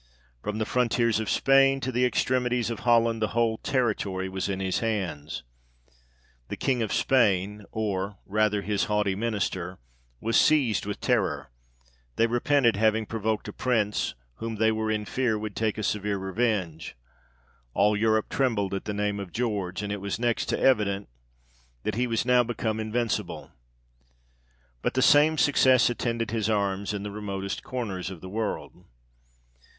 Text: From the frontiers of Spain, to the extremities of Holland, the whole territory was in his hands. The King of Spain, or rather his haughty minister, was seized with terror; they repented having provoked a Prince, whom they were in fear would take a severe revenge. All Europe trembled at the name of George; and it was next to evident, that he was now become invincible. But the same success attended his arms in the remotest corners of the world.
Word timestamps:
From 0.41 0.57
the 0.57 0.65
frontiers 0.65 1.19
of 1.19 1.29
Spain, 1.29 1.79
to 1.81 1.91
the 1.91 2.05
extremities 2.05 2.71
of 2.71 2.79
Holland, 2.79 3.21
the 3.21 3.37
whole 3.37 3.59
territory 3.59 4.29
was 4.29 4.49
in 4.49 4.59
his 4.59 4.79
hands. 4.79 5.43
The 6.47 6.57
King 6.57 6.81
of 6.81 6.91
Spain, 6.91 7.65
or 7.71 8.17
rather 8.25 8.63
his 8.63 8.85
haughty 8.85 9.13
minister, 9.13 9.77
was 10.19 10.37
seized 10.41 10.87
with 10.87 10.99
terror; 11.01 11.51
they 12.15 12.25
repented 12.25 12.77
having 12.77 13.05
provoked 13.05 13.47
a 13.47 13.53
Prince, 13.53 14.15
whom 14.37 14.55
they 14.55 14.71
were 14.71 14.89
in 14.89 15.05
fear 15.05 15.37
would 15.37 15.55
take 15.55 15.77
a 15.77 15.83
severe 15.83 16.17
revenge. 16.17 16.95
All 17.75 17.95
Europe 17.95 18.27
trembled 18.29 18.73
at 18.73 18.85
the 18.85 18.95
name 18.95 19.19
of 19.19 19.31
George; 19.31 19.83
and 19.83 19.93
it 19.93 20.01
was 20.01 20.17
next 20.17 20.45
to 20.47 20.59
evident, 20.59 21.09
that 21.83 21.93
he 21.93 22.07
was 22.07 22.25
now 22.25 22.41
become 22.41 22.79
invincible. 22.79 23.51
But 24.81 24.95
the 24.95 25.03
same 25.03 25.37
success 25.37 25.91
attended 25.91 26.31
his 26.31 26.49
arms 26.49 26.91
in 26.91 27.03
the 27.03 27.11
remotest 27.11 27.61
corners 27.61 28.09
of 28.09 28.21
the 28.21 28.29
world. 28.29 28.83